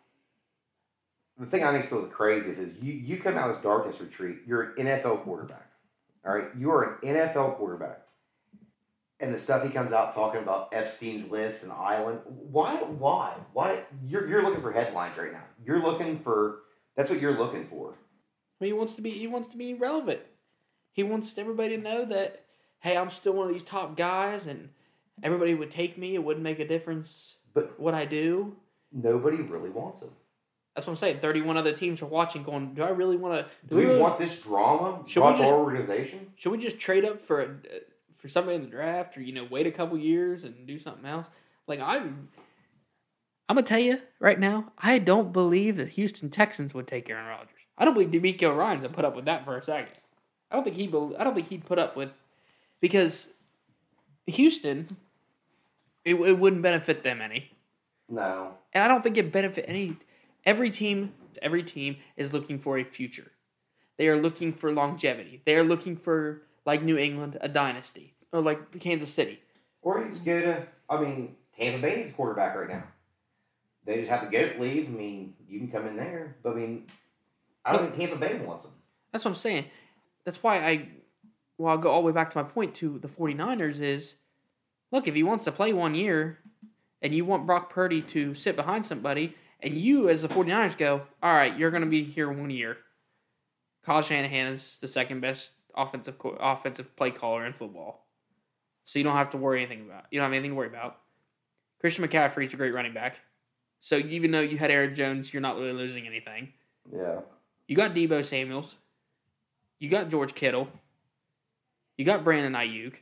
[1.38, 4.00] The thing I think still the craziest is you you come out of this darkness
[4.00, 4.38] retreat.
[4.46, 5.70] You're an NFL quarterback.
[6.24, 8.06] All right, you are an NFL quarterback,
[9.20, 12.20] and the stuff he comes out talking about Epstein's list and island.
[12.24, 12.76] Why?
[12.76, 13.35] Why?
[13.52, 13.83] Why?
[14.06, 15.44] You're you're looking for headlines right now.
[15.62, 16.61] You're looking for.
[16.96, 17.96] That's what you're looking for.
[18.61, 19.11] He wants to be.
[19.11, 20.20] He wants to be relevant.
[20.94, 22.46] He wants everybody to know that,
[22.78, 24.70] hey, I'm still one of these top guys, and
[25.22, 26.14] everybody would take me.
[26.14, 28.56] It wouldn't make a difference But what I do.
[28.92, 30.11] nobody really wants him.
[30.74, 31.18] That's what I'm saying.
[31.20, 33.50] 31 other teams are watching, going, do I really want to?
[33.68, 36.33] Do we want this drama Should we just- our organization?
[36.37, 37.48] Should we just trade up for a,
[38.16, 41.04] for somebody in the draft, or you know, wait a couple years and do something
[41.06, 41.26] else?
[41.66, 42.28] Like I'm,
[43.48, 47.26] I'm gonna tell you right now, I don't believe the Houston Texans would take Aaron
[47.26, 47.48] Rodgers.
[47.76, 49.92] I don't believe DeMeco Ryan's would put up with that for a second.
[50.50, 50.87] I don't think he.
[51.18, 52.11] I don't think he'd put up with
[52.80, 53.28] because
[54.26, 54.88] Houston,
[56.04, 57.50] it, it wouldn't benefit them any,
[58.08, 58.54] No.
[58.72, 59.96] and I don't think it benefit any.
[60.44, 63.30] Every team, every team is looking for a future.
[63.98, 65.42] They are looking for longevity.
[65.44, 69.40] They are looking for like New England, a dynasty, or like Kansas City.
[69.82, 72.84] Or you just go to, I mean, Tampa Bay needs a quarterback right now.
[73.84, 74.86] They just have to get leave.
[74.86, 76.36] I mean, you can come in there.
[76.42, 76.86] But I mean,
[77.64, 78.72] I don't think Tampa Bay wants him.
[79.12, 79.66] That's what I'm saying.
[80.24, 80.88] That's why I,
[81.58, 84.14] well, I'll go all the way back to my point to the 49ers is,
[84.92, 86.38] look, if he wants to play one year,
[87.03, 91.03] and you want Brock Purdy to sit behind somebody, and you as the 49ers go,
[91.22, 92.79] all right, you're going to be here one year.
[93.85, 98.07] Kyle Shanahan is the second best offensive co- offensive play caller in football,
[98.85, 100.05] so you don't have to worry anything about.
[100.11, 100.98] You don't have anything to worry about.
[101.81, 103.20] Christian McCaffrey's a great running back,
[103.81, 106.53] so even though you had Aaron Jones, you're not really losing anything.
[106.92, 107.20] Yeah.
[107.66, 108.74] You got Deebo Samuels.
[109.79, 110.68] You got George Kittle.
[111.96, 112.94] You got Brandon Aiyuk.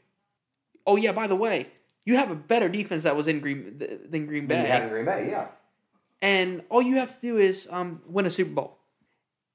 [0.87, 1.68] Oh yeah, by the way,
[2.09, 4.87] you have a better defense that was in Green than Green Then you have Bay,
[4.87, 5.49] in Green Bay, yeah.
[6.23, 8.79] and all you have to do is um, win a Super Bowl,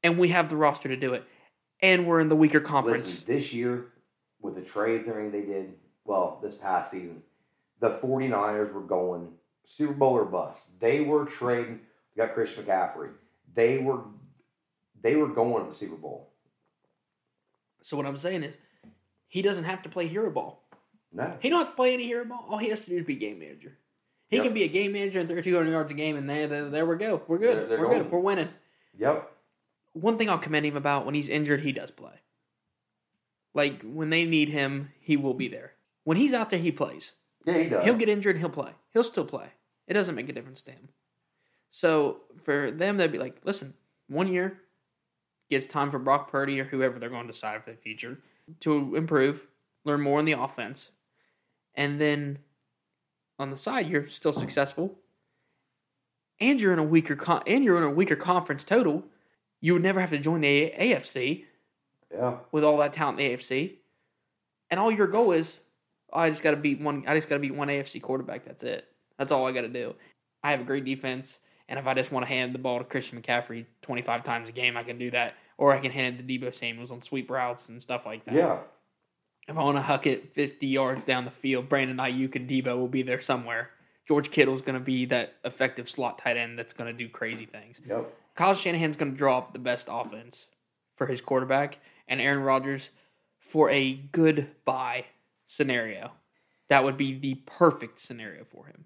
[0.03, 1.23] and we have the roster to do it,
[1.81, 3.07] and we're in the weaker conference.
[3.07, 3.87] Listen, this year,
[4.39, 5.73] with the trades and everything they did,
[6.05, 7.23] well, this past season,
[7.79, 9.29] the 49ers were going
[9.65, 10.79] Super Bowl or bust.
[10.79, 11.79] They were trading,
[12.15, 13.09] we got Christian McCaffrey.
[13.55, 14.01] They were
[15.01, 16.29] they were going to the Super Bowl.
[17.81, 18.55] So what I'm saying is,
[19.27, 20.62] he doesn't have to play hero ball.
[21.13, 21.37] No.
[21.39, 22.45] He don't have to play any hero ball.
[22.49, 23.77] All he has to do is be game manager.
[24.29, 24.45] He Yep.
[24.45, 26.85] can be a game manager and throw 200 yards a game, and there, there, there
[26.87, 27.21] we go.
[27.27, 27.55] We're good.
[27.57, 28.03] They're- they're We're golden.
[28.03, 28.11] good.
[28.11, 28.49] We're winning.
[28.97, 29.29] Yep.
[29.93, 32.13] one thing I'll commend him about when he's injured, he does play.
[33.53, 35.73] Like when they need him, he will be there.
[36.03, 37.11] When he's out there, he plays.
[37.45, 37.83] Yeah, he does.
[37.85, 38.71] He'll get injured, he'll play.
[38.93, 39.49] He'll still play.
[39.87, 40.89] It doesn't make a difference to him.
[41.69, 43.73] So for them, they'd be like, listen,
[44.07, 44.59] one year,
[45.49, 48.17] it's time for Brock Purdy or whoever they're going to decide for the future
[48.61, 49.45] to improve,
[49.83, 50.89] learn more in the offense,
[51.75, 52.39] and then
[53.39, 54.95] on the side, you're still successful,
[56.39, 59.03] and you're in a weaker con- and you're in a weaker conference total.
[59.61, 61.45] You would never have to join the A- AFC
[62.11, 62.37] Yeah.
[62.51, 63.79] with all that talent in the AFC,
[64.69, 65.59] and all your goal is,
[66.11, 67.03] oh, I just got to beat one.
[67.07, 68.45] I just got to beat one AFC quarterback.
[68.45, 68.87] That's it.
[69.17, 69.95] That's all I got to do.
[70.43, 72.83] I have a great defense, and if I just want to hand the ball to
[72.83, 75.35] Christian McCaffrey 25 times a game, I can do that.
[75.57, 78.33] Or I can hand it to Deebo Samuels on sweep routes and stuff like that.
[78.33, 78.57] Yeah.
[79.47, 82.77] If I want to huck it 50 yards down the field, Brandon Aiyuk and Deebo
[82.77, 83.71] will be there somewhere.
[84.07, 87.45] George Kittle's going to be that effective slot tight end that's going to do crazy
[87.45, 87.81] things.
[87.87, 88.13] Yep.
[88.35, 90.47] Kyle Shanahan's going to draw up the best offense
[90.95, 92.89] for his quarterback, and Aaron Rodgers
[93.39, 95.05] for a good buy
[95.47, 96.11] scenario.
[96.69, 98.85] That would be the perfect scenario for him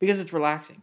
[0.00, 0.82] because it's relaxing.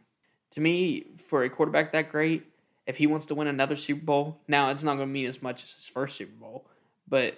[0.51, 2.43] To me, for a quarterback that great,
[2.85, 5.41] if he wants to win another Super Bowl, now it's not going to mean as
[5.41, 6.67] much as his first Super Bowl,
[7.07, 7.37] but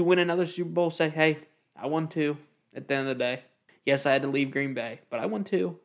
[0.00, 1.38] to win another Super Bowl, say, hey,
[1.76, 2.36] I won two
[2.74, 3.42] at the end of the day.
[3.84, 5.78] Yes, I had to leave Green Bay, but I won two,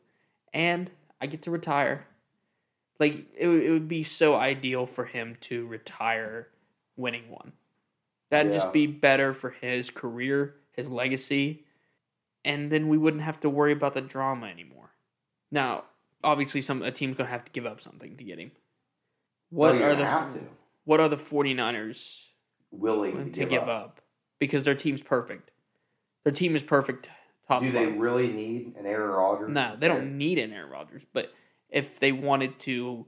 [0.54, 2.06] and I get to retire.
[2.99, 6.47] Like, it, it would be so ideal for him to retire
[6.95, 7.51] winning one.
[8.30, 8.60] That'd Yeah.
[8.60, 11.65] just be better for his career, his legacy,
[12.45, 14.91] and then we wouldn't have to worry about the drama anymore.
[15.51, 15.84] Now,
[16.23, 18.51] obviously, some a team's gonna have to give up something to get him.
[19.49, 20.39] What Well, you're the to
[20.86, 22.28] what are the 49ers
[22.71, 24.01] willing to, give, up.
[24.39, 25.51] Because their team's perfect.
[26.23, 27.09] Their team is perfect.
[27.47, 27.99] Top Do they bottom.
[27.99, 29.49] really need an Aaron Rodgers?
[29.51, 31.03] No, they don't need an Aaron Rodgers.
[31.13, 31.31] But
[31.69, 33.05] if they wanted to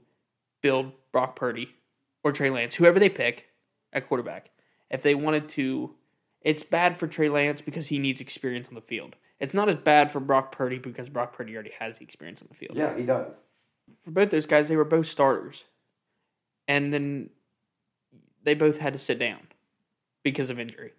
[0.62, 1.74] build Brock Purdy
[2.22, 3.46] or Trey Lance, whoever they pick
[3.92, 4.50] at quarterback,
[4.90, 5.94] if they wanted to,
[6.42, 9.16] it's bad for Trey Lance because he needs experience on the field.
[9.40, 12.48] It's not as bad for Brock Purdy because Brock Purdy already has the experience on
[12.48, 12.76] the field.
[12.76, 13.34] Yeah, he does.
[14.04, 15.64] For both those guys, they were both starters.
[16.66, 17.30] And then
[18.44, 19.48] they both had to sit down
[20.22, 20.92] because of injury.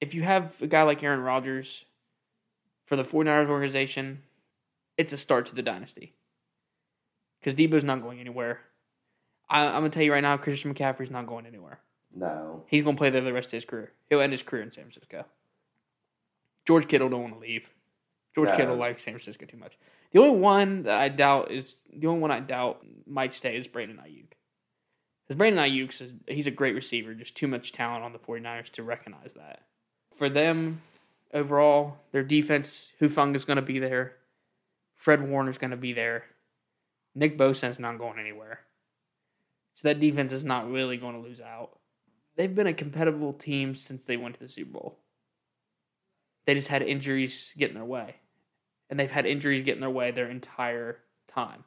[0.00, 1.84] If you have a guy like Aaron Rodgers
[2.86, 4.22] for the 49ers organization,
[4.96, 6.14] it's a start to the dynasty.
[7.40, 8.60] Because Deebo's not going anywhere.
[9.48, 11.80] I, I'm going to tell you right now, Christian McCaffrey's not going anywhere.
[12.14, 12.64] No.
[12.66, 13.92] He's going to play there the rest of his career.
[14.08, 15.24] He'll end his career in San Francisco.
[16.66, 17.68] George Kittle don't want to leave.
[18.34, 18.56] George No.
[18.56, 19.78] Kittle likes San Francisco too much.
[20.12, 23.66] The only one that I doubt is the only one I doubt might stay is
[23.66, 24.32] Brandon Aiyuk.
[25.26, 28.70] Because Brandon Aiyuk's a, he's a great receiver, just too much talent on the 49ers
[28.70, 29.62] to recognize that.
[30.18, 30.82] For them,
[31.32, 34.16] overall, their defense, Hufanga is going to be there.
[34.96, 36.24] Fred Warner's going to be there.
[37.14, 38.60] Nick Bosa's not going anywhere.
[39.74, 41.78] So that defense is not really going to lose out
[42.38, 44.98] they've been a competitive team since they went to the Super Bowl.
[46.46, 48.14] They just had injuries get in their way.
[48.88, 51.64] And they've had injuries get in their way their entire time.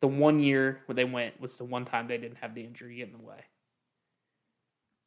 [0.00, 2.96] The one year where they went was the one time they didn't have the injury
[2.96, 3.44] get in the way.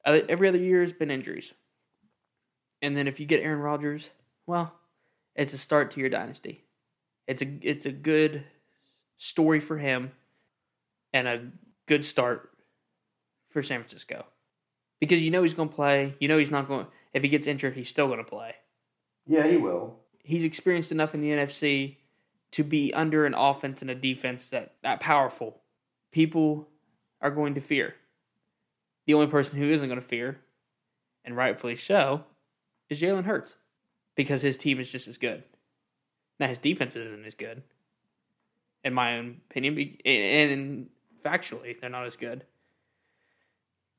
[0.06, 1.54] Every other year has been injuries.
[2.82, 4.10] And then if you get Aaron Rodgers,
[4.46, 4.74] well,
[5.36, 6.64] it's a start to your dynasty.
[7.28, 8.44] It's a it's a good
[9.18, 10.12] story for him
[11.14, 11.48] and a
[11.86, 12.52] good start
[13.50, 14.26] for San Francisco
[15.00, 16.16] because you know he's going to play.
[16.20, 16.88] You know he's not going.
[17.14, 18.56] If he gets injured, he's still going to play.
[19.28, 19.98] Yeah, he will.
[20.24, 21.98] He's experienced enough in the NFC
[22.52, 25.62] to be under an offense and a defense that that powerful.
[26.12, 26.68] People
[27.22, 27.96] are going to fear.
[29.06, 30.40] The only person who isn't going to fear,
[31.26, 32.24] and rightfully so,
[32.90, 33.56] is Jalen Hurts
[34.16, 35.44] because his team is just as good.
[36.40, 37.64] Now his defense isn't as good,
[38.84, 40.90] in my own opinion, and,
[41.26, 42.46] factually they're not as good.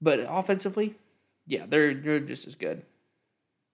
[0.00, 0.94] But offensively,
[1.46, 2.82] yeah, they're they're just as good.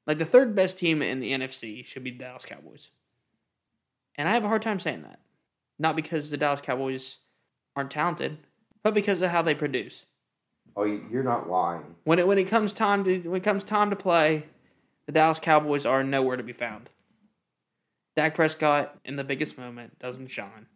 [0.07, 2.90] Like the third best team in the NFC should be the Dallas Cowboys.
[4.16, 5.20] And I have a hard time saying that.
[5.79, 7.18] Not because the Dallas Cowboys
[7.76, 8.38] aren't talented,
[8.83, 10.05] but because of how they produce.
[10.76, 11.94] Oh, you- you're not lying.
[12.05, 14.46] When it when it comes time to when it comes time to play,
[15.07, 16.90] the Dallas Cowboys are nowhere to be found.
[18.16, 20.66] Dak Prescott in the biggest moment doesn't shine.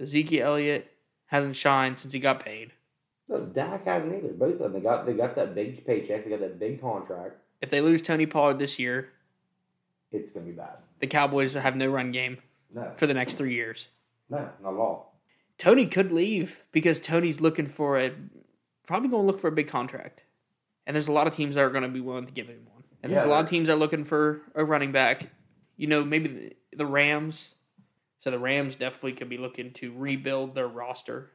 [0.00, 0.90] Ezekiel Elliott
[1.26, 2.72] hasn't shined since he got paid.
[3.28, 4.32] No, Dak hasn't either.
[4.32, 4.72] Both of them.
[4.72, 6.24] They got they got that big paycheck.
[6.24, 7.36] They got that big contract.
[7.60, 9.10] If they lose Tony Pollard this year,
[10.10, 10.76] It's gonna be bad.
[11.00, 12.38] the Cowboys have no run game
[12.74, 13.88] No, for the next three years.
[14.28, 15.14] no, not at all.
[15.58, 18.10] Tony could leave because Tony's looking for a
[18.86, 20.22] probably going to look for a big contract,
[20.86, 22.66] and there's a lot of teams that are going to be willing to give him
[22.71, 22.71] one,
[23.02, 25.30] and there's a lot of teams that are looking for a running back.
[25.76, 27.50] You know, maybe the, the Rams.
[28.20, 31.30] So the Rams definitely could be looking to rebuild their roster,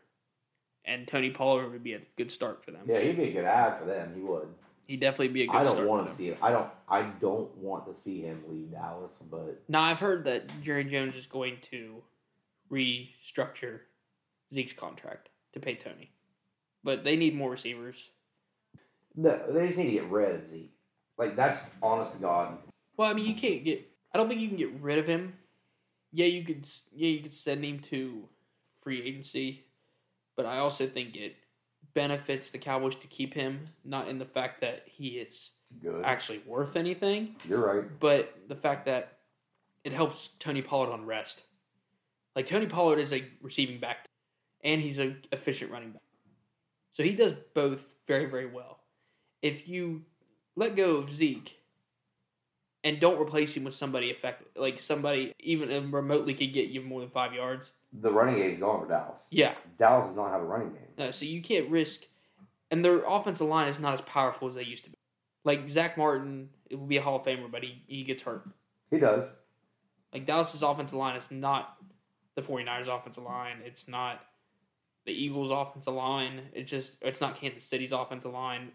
[0.85, 2.81] and Tony Pollard would be a good start for them.
[2.87, 4.13] Yeah, he'd be a good ad for them.
[4.15, 4.47] He would.
[4.87, 5.87] He'd definitely be a good I don't start.
[5.87, 6.37] want to see it.
[6.41, 6.69] I don't.
[6.87, 9.11] I don't want to see him leave Dallas.
[9.29, 12.01] But Now I've heard that Jerry Jones is going to
[12.71, 13.79] restructure
[14.53, 16.11] Zeke's contract to pay Tony,
[16.85, 18.11] but they need more receivers.
[19.15, 20.71] no, they just need to get rid of Zeke.
[21.17, 22.57] Like that's honest to God.
[22.95, 23.87] Well, I mean, you can't get.
[24.13, 25.33] I don't think you can get rid of him.
[26.11, 26.67] Yeah, you could.
[26.95, 28.27] Yeah, you could send him to
[28.81, 29.65] free agency,
[30.35, 31.35] but I also think it
[31.93, 33.65] benefits the Cowboys to keep him.
[33.83, 35.51] Not in the fact that he is
[35.81, 36.03] Good.
[36.05, 37.35] actually worth anything.
[37.47, 37.99] You're right.
[37.99, 39.17] But the fact that
[39.83, 41.43] it helps Tony Pollard on rest.
[42.35, 44.05] Like Tony Pollard is a receiving back,
[44.63, 46.01] and he's an efficient running back.
[46.93, 48.79] So he does both very very well.
[49.41, 50.03] If you
[50.57, 51.55] let go of Zeke
[52.83, 56.99] and don't replace him with somebody effective, like somebody even remotely could get you more
[57.01, 59.19] than five yards, The running game's gone for Dallas.
[59.31, 60.81] yeah, Dallas does not have a running game.
[60.97, 62.01] no, so you can't risk,
[62.71, 64.97] and their offensive line is not as powerful as they used to be.
[65.45, 68.45] Like Zack Martin, it will be a Hall of Famer, but he, he gets hurt.
[68.91, 69.27] He does.
[70.13, 71.77] Like Dallas's offensive line is not
[72.35, 73.57] the 49ers offensive line.
[73.65, 74.21] It's not
[75.05, 76.41] the Eagles offensive line.
[76.53, 78.71] It's just it's not Kansas City's offensive line.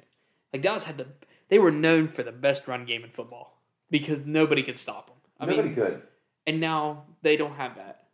[0.53, 1.07] Like Dallas had the
[1.53, 5.17] they were known for the best run game in football because nobody could stop them.
[5.39, 6.01] I Nobody mean, could.
[6.47, 8.05] and now they don't have that.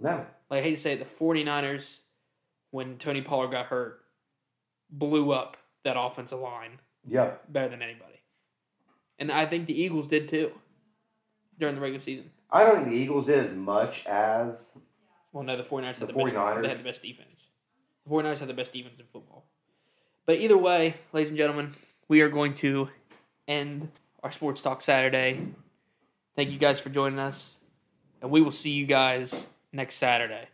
[0.00, 0.24] No.
[0.48, 1.98] Like I hate to say it, the 49ers
[2.70, 4.00] when Tony Pollard got hurt
[4.88, 7.32] blew up that offensive line Yeah.
[7.50, 8.18] better than anybody.
[9.18, 10.52] And I think the Eagles did too
[11.58, 12.30] during the regular season.
[12.50, 14.58] I don't think the Eagles did as much as
[15.32, 16.34] Well, no, the 49ers had The the, best.
[16.34, 16.62] 49ers?
[16.62, 17.44] They had the best defense.
[18.06, 19.44] The 49ers had the best defense in football.
[20.24, 21.74] But either way, ladies and gentlemen,
[22.08, 22.88] we are going to
[23.48, 23.90] end
[24.22, 25.46] our Sports Talk Saturday.
[26.34, 27.56] Thank you guys for joining us,
[28.20, 30.48] and we will see you guys next Saturday.